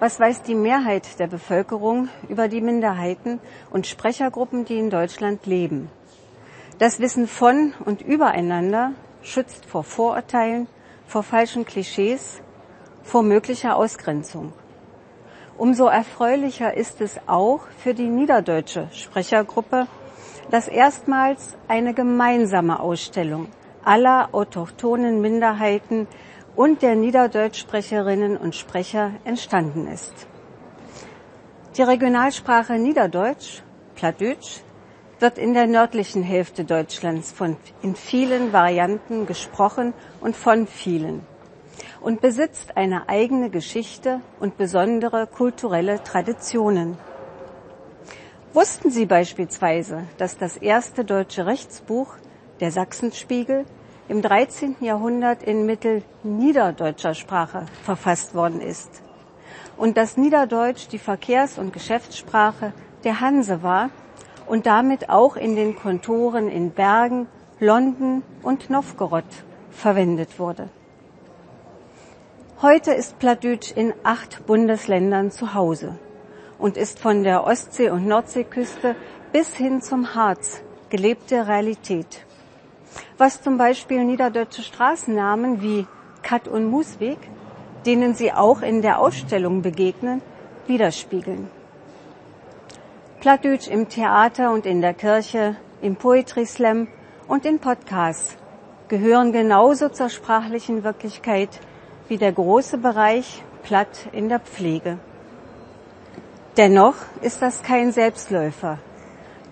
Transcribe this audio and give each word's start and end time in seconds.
Was 0.00 0.20
weiß 0.20 0.42
die 0.42 0.54
Mehrheit 0.54 1.18
der 1.18 1.26
Bevölkerung 1.26 2.08
über 2.28 2.46
die 2.46 2.60
Minderheiten 2.60 3.40
und 3.68 3.88
Sprechergruppen, 3.88 4.64
die 4.64 4.78
in 4.78 4.90
Deutschland 4.90 5.44
leben? 5.44 5.90
Das 6.78 7.00
Wissen 7.00 7.26
von 7.26 7.74
und 7.84 8.00
übereinander 8.02 8.92
schützt 9.22 9.66
vor 9.66 9.82
Vorurteilen, 9.82 10.68
vor 11.08 11.24
falschen 11.24 11.64
Klischees, 11.64 12.40
vor 13.02 13.24
möglicher 13.24 13.74
Ausgrenzung. 13.74 14.52
Umso 15.56 15.86
erfreulicher 15.86 16.76
ist 16.76 17.00
es 17.00 17.18
auch 17.26 17.62
für 17.82 17.92
die 17.92 18.06
niederdeutsche 18.06 18.86
Sprechergruppe, 18.92 19.88
dass 20.52 20.68
erstmals 20.68 21.56
eine 21.66 21.92
gemeinsame 21.92 22.78
Ausstellung 22.78 23.48
aller 23.84 24.28
autochthonen 24.30 25.20
Minderheiten 25.20 26.06
und 26.58 26.82
der 26.82 26.96
Niederdeutschsprecherinnen 26.96 28.36
und 28.36 28.52
Sprecher 28.56 29.12
entstanden 29.22 29.86
ist. 29.86 30.12
Die 31.76 31.82
Regionalsprache 31.82 32.80
Niederdeutsch, 32.80 33.62
Plattdeutsch, 33.94 34.62
wird 35.20 35.38
in 35.38 35.54
der 35.54 35.68
nördlichen 35.68 36.24
Hälfte 36.24 36.64
Deutschlands 36.64 37.30
von, 37.30 37.56
in 37.80 37.94
vielen 37.94 38.52
Varianten 38.52 39.24
gesprochen 39.24 39.94
und 40.20 40.34
von 40.34 40.66
vielen 40.66 41.24
und 42.00 42.20
besitzt 42.20 42.76
eine 42.76 43.08
eigene 43.08 43.50
Geschichte 43.50 44.20
und 44.40 44.56
besondere 44.56 45.28
kulturelle 45.28 46.02
Traditionen. 46.02 46.98
Wussten 48.52 48.90
Sie 48.90 49.06
beispielsweise, 49.06 50.08
dass 50.16 50.36
das 50.36 50.56
erste 50.56 51.04
deutsche 51.04 51.46
Rechtsbuch, 51.46 52.16
der 52.58 52.72
Sachsenspiegel, 52.72 53.64
im 54.08 54.22
13. 54.22 54.76
Jahrhundert 54.80 55.42
in 55.42 55.66
mittelniederdeutscher 55.66 57.14
Sprache 57.14 57.66
verfasst 57.84 58.34
worden 58.34 58.60
ist 58.60 59.02
und 59.76 59.96
dass 59.96 60.16
Niederdeutsch 60.16 60.88
die 60.88 60.98
Verkehrs- 60.98 61.58
und 61.58 61.72
Geschäftssprache 61.72 62.72
der 63.04 63.20
Hanse 63.20 63.62
war 63.62 63.90
und 64.46 64.66
damit 64.66 65.10
auch 65.10 65.36
in 65.36 65.56
den 65.56 65.76
Kontoren 65.76 66.48
in 66.48 66.70
Bergen, 66.70 67.28
London 67.60 68.22
und 68.42 68.70
Novgorod 68.70 69.24
verwendet 69.70 70.38
wurde. 70.38 70.68
Heute 72.62 72.92
ist 72.92 73.18
Plattdeutsch 73.18 73.72
in 73.72 73.92
acht 74.02 74.46
Bundesländern 74.46 75.30
zu 75.30 75.54
Hause 75.54 75.98
und 76.58 76.76
ist 76.76 76.98
von 76.98 77.22
der 77.22 77.44
Ostsee- 77.44 77.90
und 77.90 78.06
Nordseeküste 78.06 78.96
bis 79.32 79.54
hin 79.54 79.82
zum 79.82 80.14
Harz 80.14 80.62
gelebte 80.88 81.46
Realität 81.46 82.24
was 83.16 83.42
zum 83.42 83.58
Beispiel 83.58 84.04
niederdeutsche 84.04 84.62
Straßennamen 84.62 85.62
wie 85.62 85.86
Kat- 86.22 86.48
und 86.48 86.66
Musweg, 86.66 87.18
denen 87.86 88.14
Sie 88.14 88.32
auch 88.32 88.62
in 88.62 88.82
der 88.82 88.98
Ausstellung 88.98 89.62
begegnen, 89.62 90.22
widerspiegeln. 90.66 91.48
Plattdeutsch 93.20 93.68
im 93.68 93.88
Theater 93.88 94.52
und 94.52 94.66
in 94.66 94.80
der 94.80 94.94
Kirche, 94.94 95.56
im 95.82 95.96
Poetry 95.96 96.46
Slam 96.46 96.88
und 97.26 97.44
in 97.44 97.58
Podcasts 97.58 98.36
gehören 98.88 99.32
genauso 99.32 99.88
zur 99.88 100.08
sprachlichen 100.08 100.84
Wirklichkeit 100.84 101.60
wie 102.08 102.16
der 102.16 102.32
große 102.32 102.78
Bereich 102.78 103.42
Platt 103.62 104.08
in 104.12 104.28
der 104.28 104.40
Pflege. 104.40 104.98
Dennoch 106.56 106.94
ist 107.20 107.42
das 107.42 107.62
kein 107.62 107.92
Selbstläufer. 107.92 108.78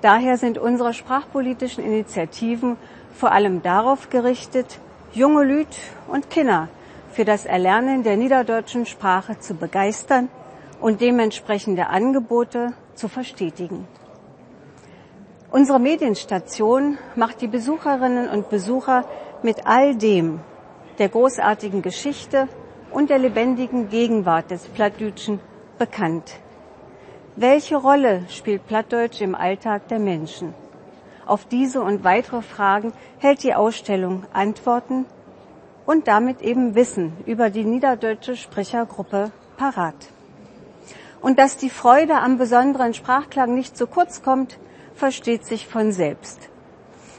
Daher 0.00 0.38
sind 0.38 0.58
unsere 0.58 0.94
sprachpolitischen 0.94 1.84
Initiativen 1.84 2.76
vor 3.16 3.32
allem 3.32 3.62
darauf 3.62 4.10
gerichtet, 4.10 4.78
junge 5.12 5.42
Lüd 5.44 5.68
und 6.08 6.28
Kinder 6.30 6.68
für 7.12 7.24
das 7.24 7.46
Erlernen 7.46 8.02
der 8.02 8.16
niederdeutschen 8.16 8.84
Sprache 8.84 9.38
zu 9.38 9.54
begeistern 9.54 10.28
und 10.80 11.00
dementsprechende 11.00 11.86
Angebote 11.86 12.74
zu 12.94 13.08
verstetigen. 13.08 13.88
Unsere 15.50 15.80
Medienstation 15.80 16.98
macht 17.14 17.40
die 17.40 17.46
Besucherinnen 17.46 18.28
und 18.28 18.50
Besucher 18.50 19.04
mit 19.42 19.66
all 19.66 19.94
dem, 19.94 20.40
der 20.98 21.08
großartigen 21.08 21.80
Geschichte 21.80 22.48
und 22.90 23.08
der 23.08 23.18
lebendigen 23.18 23.88
Gegenwart 23.88 24.50
des 24.50 24.66
Plattdütschen 24.66 25.40
bekannt. 25.78 26.38
Welche 27.36 27.76
Rolle 27.76 28.22
spielt 28.28 28.66
Plattdeutsch 28.66 29.20
im 29.22 29.34
Alltag 29.34 29.88
der 29.88 29.98
Menschen? 29.98 30.54
Auf 31.26 31.44
diese 31.44 31.82
und 31.82 32.04
weitere 32.04 32.40
Fragen 32.40 32.92
hält 33.18 33.42
die 33.42 33.54
Ausstellung 33.54 34.24
Antworten 34.32 35.06
und 35.84 36.06
damit 36.06 36.40
eben 36.40 36.76
Wissen 36.76 37.12
über 37.26 37.50
die 37.50 37.64
niederdeutsche 37.64 38.36
Sprechergruppe 38.36 39.32
parat. 39.56 39.96
Und 41.20 41.40
dass 41.40 41.56
die 41.56 41.70
Freude 41.70 42.14
am 42.20 42.38
besonderen 42.38 42.94
Sprachklang 42.94 43.54
nicht 43.54 43.76
zu 43.76 43.88
kurz 43.88 44.22
kommt, 44.22 44.58
versteht 44.94 45.44
sich 45.44 45.66
von 45.66 45.90
selbst. 45.90 46.48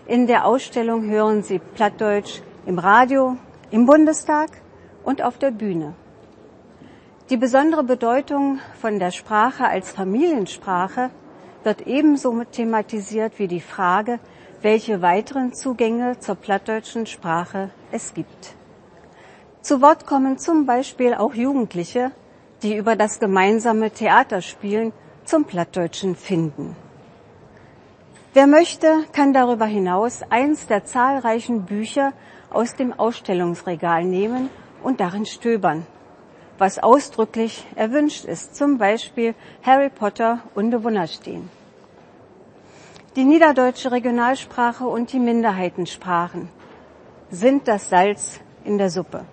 In 0.06 0.26
der 0.26 0.46
Ausstellung 0.46 1.10
hören 1.10 1.44
Sie 1.44 1.60
Plattdeutsch 1.60 2.42
im 2.66 2.80
Radio, 2.80 3.36
im 3.72 3.86
Bundestag 3.86 4.50
und 5.04 5.22
auf 5.22 5.38
der 5.38 5.52
Bühne. 5.52 5.94
Die 7.30 7.36
besondere 7.36 7.84
Bedeutung 7.84 8.60
von 8.80 9.00
der 9.00 9.12
Sprache 9.12 9.68
als 9.68 9.92
Familiensprache 9.92 11.10
wird 11.64 11.88
ebenso 11.88 12.44
thematisiert 12.44 13.40
wie 13.40 13.48
die 13.48 13.62
Frage, 13.62 14.20
welche 14.62 15.02
weiteren 15.02 15.54
Zugänge 15.54 16.20
zur 16.20 16.36
plattdeutschen 16.36 17.06
Sprache 17.06 17.70
es 17.92 18.14
gibt. 18.14 18.56
Zu 19.62 19.82
Wort 19.82 20.06
kommen 20.06 20.38
zum 20.38 20.66
Beispiel 20.66 21.14
auch 21.14 21.34
Jugendliche, 21.34 22.12
die 22.64 22.76
über 22.76 22.96
das 22.96 23.20
gemeinsame 23.20 23.92
Theaterspielen 23.92 24.94
zum 25.26 25.46
Plattdeutschen 25.46 26.16
finden. 26.16 26.76
Wer 28.34 28.48
möchte, 28.48 29.04
kann 29.14 29.34
darüber 29.34 29.66
hinaus 29.66 30.22
eins 30.30 30.68
der 30.68 30.86
zahlreichen 30.86 31.66
Bücher 31.66 32.14
aus 32.50 32.76
dem 32.76 32.94
Ausstellungsregal 32.94 34.04
nehmen 34.04 34.50
und 34.84 35.00
darin 35.00 35.26
stöbern 35.26 35.86
was 36.58 36.80
ausdrücklich 36.80 37.66
erwünscht 37.76 38.26
ist, 38.26 38.56
zum 38.56 38.78
Beispiel 38.78 39.36
Harry 39.64 39.90
Potter 39.90 40.40
und 40.56 40.72
der 40.72 40.84
Wunderstehen. 40.84 41.50
Die 43.16 43.24
niederdeutsche 43.24 43.92
Regionalsprache 43.92 44.86
und 44.86 45.12
die 45.12 45.20
Minderheitensprachen 45.20 46.50
sind 47.32 47.68
das 47.68 47.90
Salz 47.90 48.40
in 48.64 48.78
der 48.78 48.90
Suppe, 48.90 49.26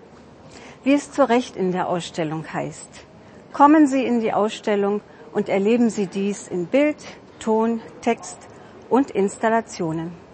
wie 0.83 0.93
es 0.93 1.11
zu 1.11 1.27
Recht 1.27 1.55
in 1.55 1.71
der 1.71 1.87
Ausstellung 1.87 2.51
heißt. 2.51 3.05
Kommen 3.53 3.87
Sie 3.87 4.03
in 4.05 4.19
die 4.19 4.33
Ausstellung 4.33 5.01
und 5.33 5.49
erleben 5.49 5.89
Sie 5.89 6.07
dies 6.07 6.47
in 6.47 6.65
Bild, 6.65 6.97
Ton, 7.39 7.81
Text 8.01 8.37
und 8.89 9.11
Installationen. 9.11 10.24